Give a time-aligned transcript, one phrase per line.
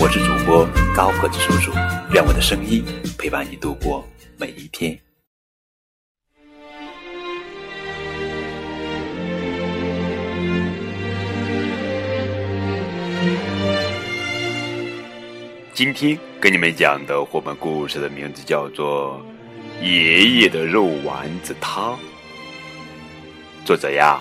[0.00, 1.72] 我是主播高个子叔叔，
[2.14, 2.84] 愿我的声音
[3.18, 4.96] 陪伴你度过每一天。
[15.74, 19.20] 今天给你们讲的绘本故事的名字叫做
[19.84, 21.94] 《爷爷的肉丸子汤》，
[23.64, 24.20] 作者呀。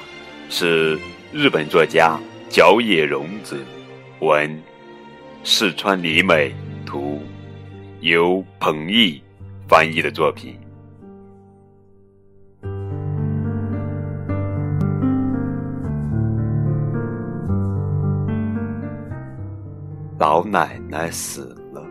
[0.49, 0.97] 是
[1.33, 2.17] 日本作家
[2.49, 3.63] 角野荣子
[4.21, 4.63] 文，
[5.49, 6.53] 四川里美
[6.85, 7.21] 图，
[8.01, 9.23] 由彭毅
[9.65, 10.59] 翻译的作品。
[20.19, 21.81] 老奶奶死了，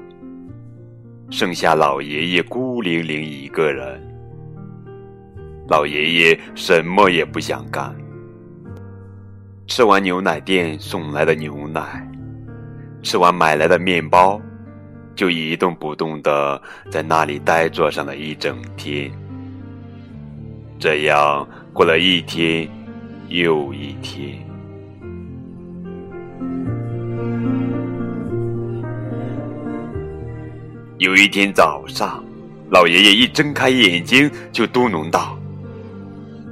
[1.31, 3.99] 剩下老爷爷孤零零一个人。
[5.67, 7.97] 老爷爷什么也不想干。
[9.67, 12.06] 吃完牛奶店送来的牛奶，
[13.07, 14.41] 吃完买来的面包，
[15.15, 19.09] 就一动不动的在那里呆坐上了一整天。
[20.77, 22.69] 这样过了一天
[23.29, 24.37] 又一天。
[30.99, 32.25] 有一天早上，
[32.71, 35.39] 老爷爷一睁开眼睛就嘟哝道：“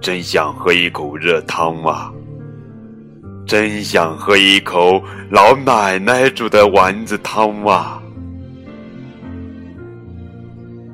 [0.00, 2.14] 真想喝一口热汤啊！”
[3.46, 8.00] 真想喝一口老奶奶煮的丸子汤啊！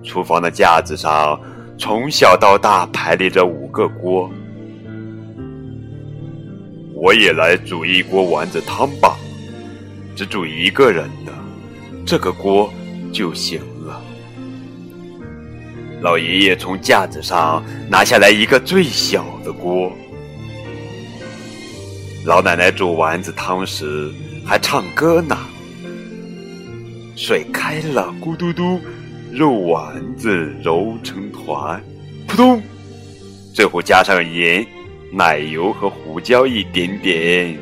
[0.03, 1.41] 厨房的架子上，
[1.79, 4.29] 从小到大排列着五个锅。
[6.95, 9.17] 我也来煮一锅丸子汤吧，
[10.17, 11.33] 只煮一个人的，
[12.05, 12.69] 这个锅
[13.13, 14.03] 就行了。
[16.03, 19.93] 老爷爷从架子上拿下来一个最小的锅。
[22.25, 24.13] 老奶奶煮丸子汤时
[24.45, 25.37] 还唱歌呢。
[27.17, 28.79] 水开了，咕嘟嘟，
[29.33, 31.83] 肉丸子揉成团，
[32.29, 32.63] 扑通，
[33.55, 34.67] 最后加上盐、
[35.13, 37.57] 奶油和胡椒一点点。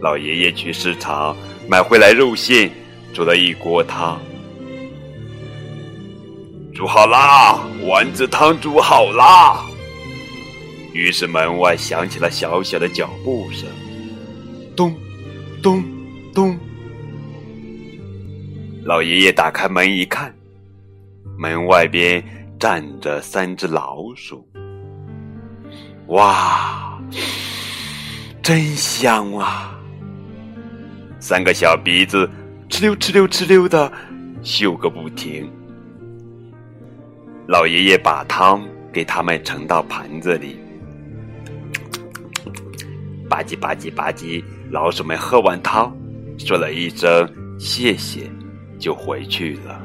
[0.00, 1.36] 老爷爷去市场
[1.68, 2.70] 买回来肉馅，
[3.14, 4.20] 煮了一锅汤。
[6.74, 9.64] 煮好啦，丸子汤煮好啦。
[10.92, 13.68] 于是门外响起了小小的脚步声，
[14.76, 14.94] 咚，
[15.62, 15.82] 咚，
[16.34, 16.58] 咚。
[18.84, 20.34] 老爷爷打开门一看，
[21.38, 22.22] 门外边
[22.58, 24.46] 站着三只老鼠。
[26.08, 27.00] 哇，
[28.42, 29.78] 真香啊！
[31.20, 32.28] 三个小鼻子
[32.68, 33.90] 哧溜哧溜哧溜的
[34.42, 35.48] 嗅个不停。
[37.46, 40.58] 老爷爷把汤给他们盛到盘子里。
[43.32, 45.90] 吧唧吧唧吧唧，老鼠们喝完汤，
[46.36, 47.26] 说了一声
[47.58, 48.30] 谢谢，
[48.78, 49.80] 就回去了。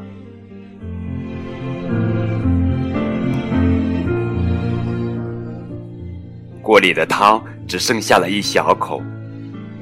[6.62, 9.02] 锅里的汤只剩下了一小口，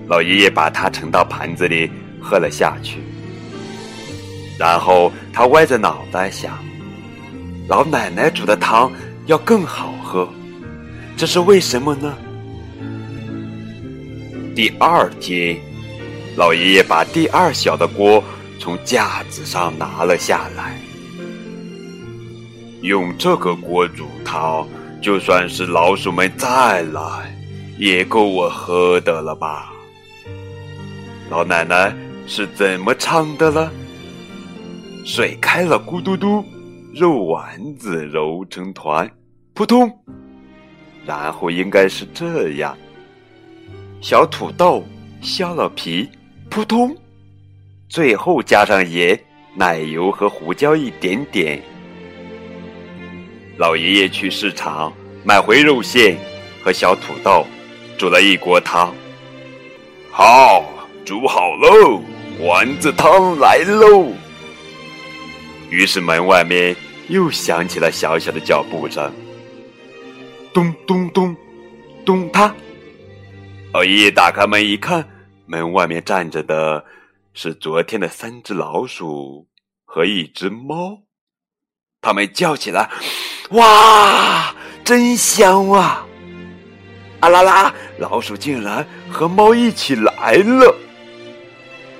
[0.05, 1.89] 老爷爷把它盛到盘子里
[2.21, 2.99] 喝了下去。
[4.59, 6.55] 然后他歪着脑袋想：
[7.67, 8.91] 老奶奶煮的汤
[9.25, 10.29] 要更好喝，
[11.17, 12.15] 这是为什么呢？
[14.55, 15.59] 第二天，
[16.37, 18.23] 老爷爷把第二小的锅
[18.57, 20.79] 从架子上拿了下来，
[22.81, 24.65] 用这个锅煮汤，
[25.01, 27.35] 就算是老鼠们再来，
[27.77, 29.73] 也够我喝的了吧？
[31.29, 31.93] 老奶奶
[32.25, 33.69] 是怎么唱的了？
[35.03, 36.41] 水开了，咕嘟嘟，
[36.93, 39.11] 肉丸子揉成团，
[39.53, 39.91] 扑通，
[41.05, 42.73] 然后应该是这样。
[44.01, 44.83] 小土豆
[45.21, 46.07] 削了皮，
[46.49, 46.95] 扑通，
[47.89, 49.19] 最后加上盐、
[49.55, 51.61] 奶油和胡椒一点点。
[53.57, 54.93] 老爷爷去市场
[55.23, 56.17] 买回肉馅
[56.63, 57.45] 和小土豆，
[57.97, 58.93] 煮了一锅汤。
[60.11, 60.63] 好，
[61.03, 62.01] 煮好喽，
[62.41, 64.11] 丸子汤来喽。
[65.71, 66.75] 于是门外面
[67.09, 69.11] 又响起了小小的脚步声，
[70.53, 71.35] 咚咚咚，
[72.05, 72.53] 咚他。
[73.75, 75.05] 老爷爷打开门一看，
[75.45, 76.81] 门外面站着的
[77.33, 79.45] 是昨天的三只老鼠
[79.83, 80.97] 和一只猫。
[81.99, 82.89] 他们叫起来
[83.51, 84.55] ：“哇，
[84.85, 86.07] 真香啊！”
[87.19, 90.73] 啊啦啦，老鼠竟然和猫一起来了。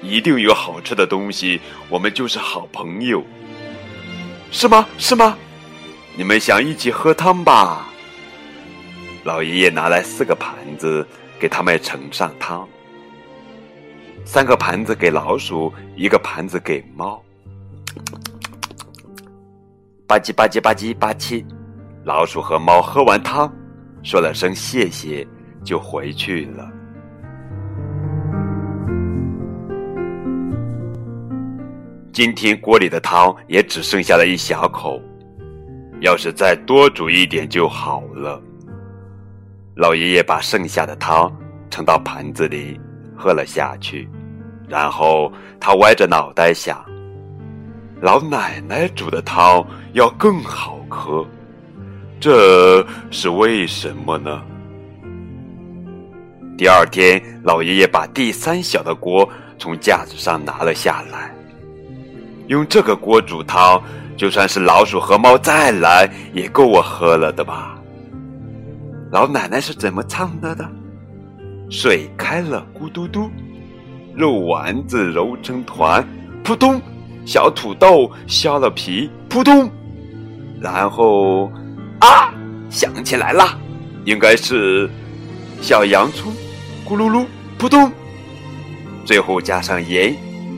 [0.02, 3.22] 一定有好吃的东西，我们就是好朋友，
[4.50, 4.88] 是吗？
[4.98, 5.38] 是吗？
[6.16, 7.90] 你们想一起喝汤吧？
[9.26, 11.04] 老爷爷拿来四个盘子，
[11.40, 12.68] 给他们盛上汤。
[14.24, 17.20] 三个盘子给老鼠，一个盘子给猫。
[20.08, 21.44] 吧唧吧唧吧唧吧唧，
[22.04, 23.52] 老鼠和猫喝完汤，
[24.04, 25.28] 说了声谢谢，
[25.64, 26.72] 就回去了。
[32.14, 35.02] 今天锅里的汤也只剩下了一小口，
[36.02, 38.40] 要是再多煮一点就好了。
[39.76, 41.30] 老爷爷把剩下的汤
[41.70, 42.80] 盛到盘子里，
[43.14, 44.08] 喝了下去，
[44.70, 45.30] 然后
[45.60, 46.82] 他歪着脑袋想：
[48.00, 51.28] 老奶奶煮的汤要更好喝，
[52.22, 54.42] 这是为什么呢？
[56.58, 59.28] 第二天，老爷爷把第三小的锅
[59.60, 61.36] 从架子上拿了下来。
[62.48, 63.84] 用这个锅煮汤，
[64.16, 67.75] 就算是老鼠和猫再来，也够我喝了的吧？
[69.16, 70.70] 老奶奶是怎么唱的的？
[71.70, 73.32] 水开了咕嘟嘟，
[74.14, 76.06] 肉丸子揉成团，
[76.44, 76.82] 扑通，
[77.26, 79.72] 小土豆削了皮，扑通，
[80.60, 81.50] 然后
[82.02, 82.34] 啊，
[82.70, 83.58] 想起来了，
[84.04, 84.90] 应该是
[85.62, 86.34] 小洋葱，
[86.86, 87.26] 咕噜噜，
[87.58, 87.90] 扑通，
[89.06, 90.14] 最后加上盐、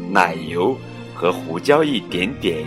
[0.09, 0.75] 奶油。
[1.19, 2.63] 和胡椒一点点。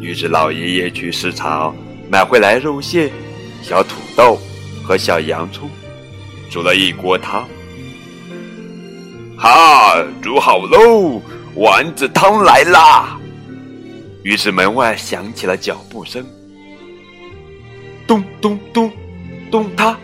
[0.00, 1.72] 于是老爷爷去市场
[2.10, 3.12] 买回来肉馅、
[3.62, 4.38] 小土豆
[4.82, 5.68] 和小洋葱，
[6.50, 7.48] 煮了一锅汤。
[9.36, 11.20] 哈，煮好喽，
[11.54, 13.18] 丸子汤来啦！
[14.22, 16.24] 于是门外响起了脚步声，
[18.06, 18.90] 咚咚咚，
[19.50, 19.96] 咚他，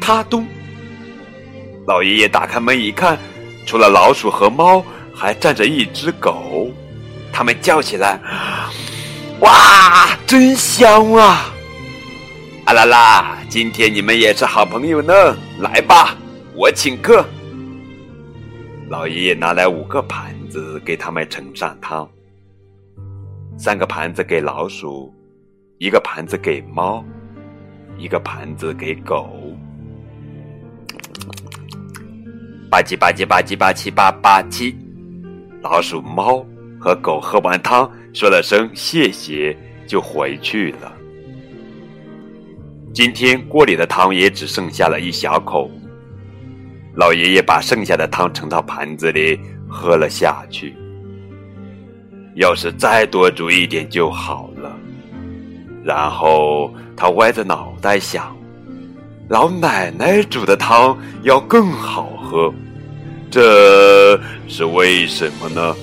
[0.00, 0.46] 他咚。
[1.86, 3.18] 老爷爷打开门一看，
[3.66, 4.84] 除了老鼠和猫。
[5.16, 6.68] 还站着一只狗，
[7.32, 8.18] 他们叫起来
[9.38, 11.54] ：“哇，真香啊！”
[12.66, 15.14] 啊啦啦，今天你们也是好朋友呢，
[15.60, 16.18] 来吧，
[16.56, 17.24] 我请客。
[18.88, 22.10] 老爷爷拿来五个盘子给他们盛上汤，
[23.56, 25.14] 三个盘子给老鼠，
[25.78, 27.04] 一个盘子给猫，
[27.96, 29.30] 一个盘子给狗。
[32.68, 34.74] 吧唧吧唧吧唧吧唧吧吧唧。
[35.62, 36.44] 老鼠、猫
[36.80, 39.56] 和狗喝完汤，说了声谢谢，
[39.86, 40.92] 就回去了。
[42.94, 45.68] 今天锅里的汤也只剩下了一小口。
[46.94, 49.36] 老爷爷把剩下的汤盛到盘子里，
[49.68, 50.76] 喝了下去。
[52.36, 54.78] 要是再多煮一点就好了。
[55.82, 58.34] 然后他歪着脑袋想：
[59.28, 62.54] 老奶奶煮的汤要更好喝。
[63.28, 65.74] 这是为什么呢？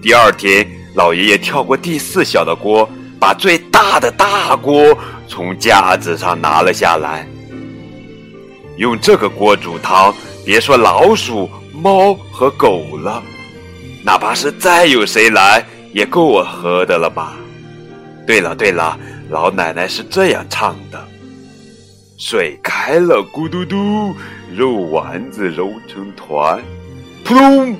[0.00, 0.64] 第二天，
[0.94, 2.88] 老爷爷跳过第四小的锅，
[3.22, 4.98] 把最大的大锅
[5.28, 7.24] 从架子上拿了下来。
[8.78, 10.12] 用这个锅煮汤，
[10.44, 13.22] 别说老鼠、猫和狗了，
[14.04, 17.34] 哪怕是再有谁来，也够我喝的了吧？
[18.26, 18.98] 对了对了，
[19.30, 21.00] 老奶奶是这样唱的。
[22.18, 24.12] 水开了，咕嘟嘟，
[24.52, 26.60] 肉丸子揉成团，
[27.22, 27.76] 扑通，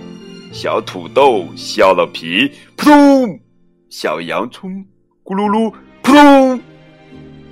[0.53, 3.41] 小土豆削了皮，扑通，
[3.91, 4.85] 小洋葱
[5.25, 5.71] 咕噜噜，
[6.03, 6.61] 扑通，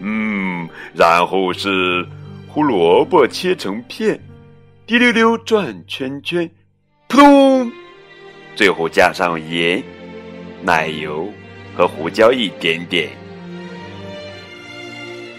[0.00, 2.04] 嗯，然后是
[2.48, 4.20] 胡萝卜切成片，
[4.86, 6.50] 滴溜溜转圈圈，
[7.06, 7.72] 扑通，
[8.56, 9.80] 最后加上盐、
[10.62, 11.32] 奶油
[11.76, 13.10] 和胡椒一点点。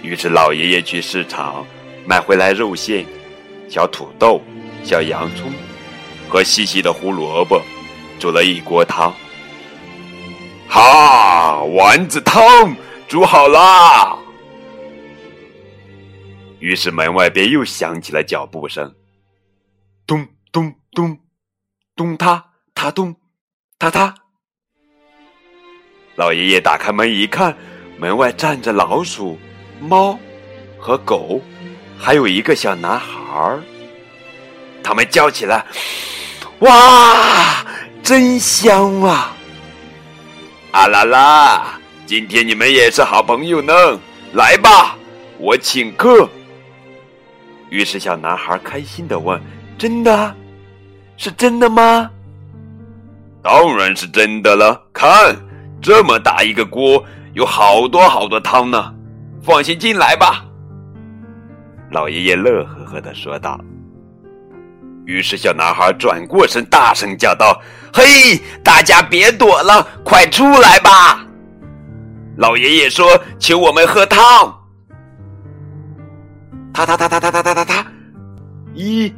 [0.02, 1.66] 于是老爷爷去市场
[2.06, 3.06] 买回来肉馅、
[3.68, 4.42] 小土豆、
[4.84, 5.52] 小洋葱
[6.30, 7.62] 和细细的胡萝卜，
[8.20, 9.14] 煮了一锅汤。
[10.74, 12.74] 哈，丸子汤
[13.06, 14.18] 煮好啦！
[16.60, 18.96] 于是门外边又响起了脚步声，
[20.08, 21.20] 咚咚咚，
[21.94, 22.42] 咚他
[22.74, 23.14] 他咚，
[23.78, 24.16] 他他。
[26.16, 27.54] 老爷爷打开门一看，
[27.98, 29.38] 门外站着老鼠。
[29.82, 30.18] 猫
[30.80, 31.42] 和狗，
[32.00, 33.62] 还有一个小男孩儿，
[34.82, 35.66] 他们叫起来
[36.60, 37.66] ：“哇，
[38.02, 39.36] 真香啊！”
[40.72, 43.74] 啊啦啦，今天你们也是好朋友呢，
[44.34, 44.96] 来吧，
[45.38, 46.30] 我请客。
[47.70, 49.40] 于是小男孩开心的问
[49.78, 50.36] ：“真的？
[51.18, 52.10] 是真的吗？
[53.44, 54.82] 当然是真的了。
[54.94, 55.36] 看，
[55.82, 58.94] 这么大一个锅，有好多好多汤呢。
[59.44, 60.46] 放心进来吧。
[61.92, 63.60] 老爷爷乐呵呵的说道。
[65.12, 67.62] 于是小男孩转过身，大声叫道
[67.94, 71.26] ：“嘿，大家别躲了，快出来吧！”
[72.38, 74.58] 老爷爷说：“请我们喝汤。”
[76.74, 77.86] 他他他他他他他他他，
[78.74, 79.14] 一、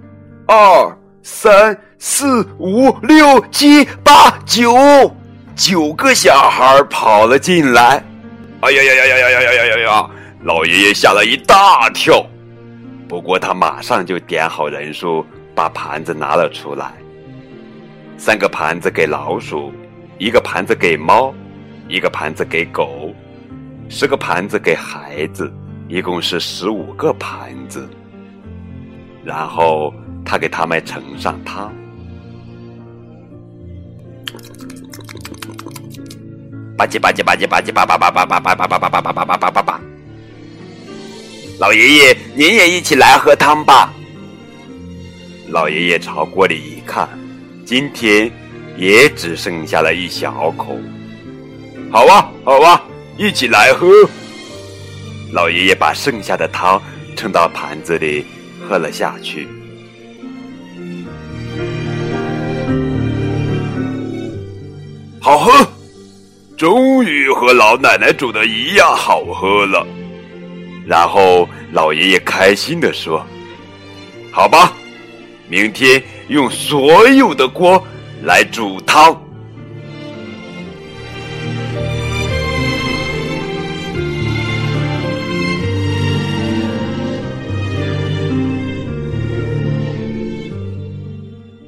[0.47, 4.73] 二、三、四、五、六、七、八、九，
[5.55, 8.03] 九个小孩跑了进来。
[8.61, 10.09] 哎呀呀呀呀呀呀呀呀呀！
[10.41, 12.25] 老爷爷吓了一大跳，
[13.07, 16.93] 不过他马上就点好人数，把盘子拿了出来。
[18.17, 19.71] 三个盘子给老鼠，
[20.17, 21.33] 一个盘子给猫，
[21.87, 23.13] 一个盘子给狗，
[23.89, 25.51] 十个盘子给孩子。
[25.89, 27.87] 一共是十五个盘子，
[29.23, 29.93] 然后
[30.25, 31.71] 他给他们盛上汤，
[36.77, 39.81] 吧唧吧唧吧唧吧唧吧吧吧吧吧吧吧吧吧吧吧吧吧吧吧。
[41.59, 43.93] 老爷爷，您也一起来喝汤吧。
[45.53, 47.07] 老爷爷朝锅里一看，
[47.63, 48.31] 今天
[48.75, 50.79] 也只剩下了一小口。
[51.91, 52.83] 好啊，好啊，
[53.19, 53.87] 一起来喝。
[55.31, 56.81] 老爷爷把剩下的汤
[57.15, 58.25] 盛到盘子里，
[58.67, 59.47] 喝了下去。
[65.21, 65.53] 好喝，
[66.57, 69.85] 终于和老奶奶煮的一样好喝了。
[70.87, 73.23] 然后老爷爷开心的说
[74.33, 74.72] ：“好吧，
[75.53, 77.79] 明天用所有的锅
[78.23, 79.13] 来煮汤。”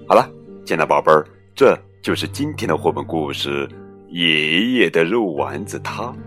[0.07, 0.27] 好了，
[0.65, 1.23] 亲爱的宝贝儿，
[1.53, 3.67] 这就是今天的绘本故事
[4.09, 6.17] 《爷爷的肉丸子汤》。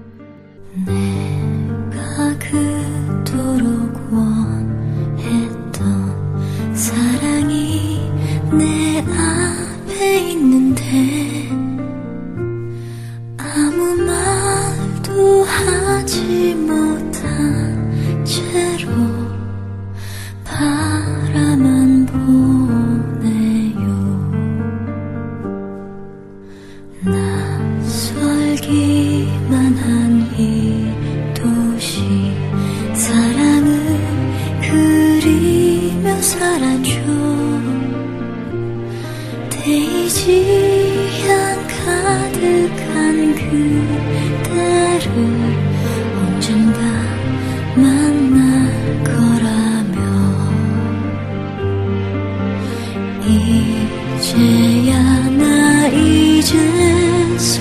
[54.78, 55.28] 이제야.
[55.30, 57.58] 나 이제서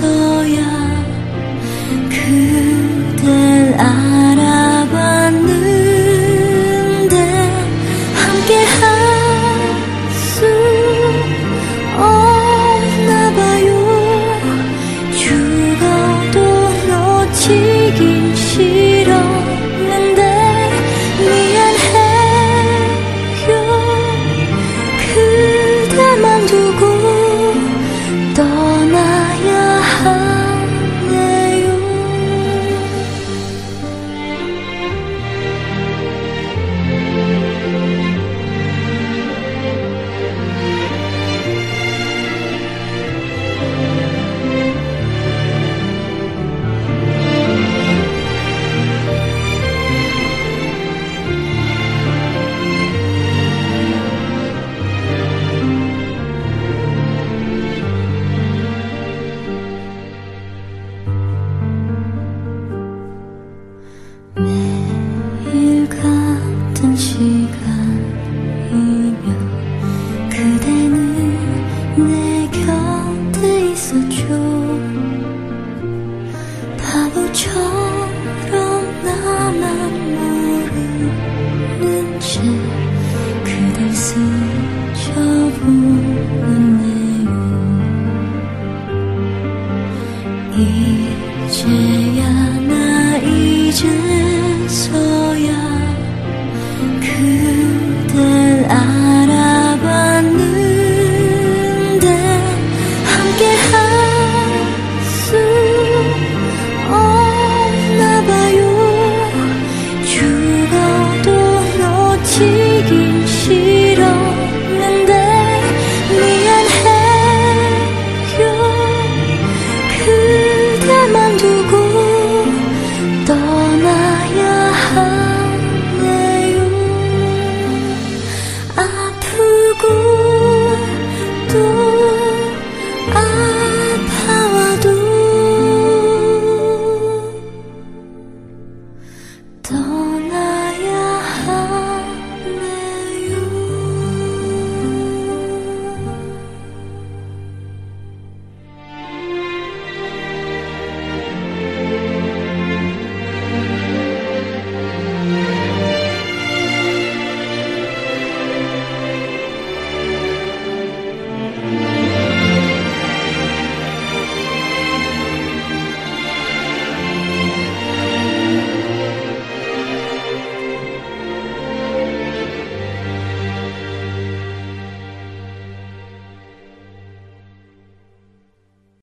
[90.58, 92.28] 이제야
[92.62, 95.07] 나 이제서